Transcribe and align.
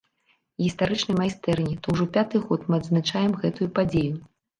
Гістарычнай 0.63 1.15
майстэрні, 1.21 1.73
то 1.83 1.87
ўжо 1.95 2.07
пяты 2.15 2.41
год 2.47 2.65
мы 2.69 2.79
адзначаем 2.81 3.37
гэтую 3.45 3.69
падзею. 3.77 4.17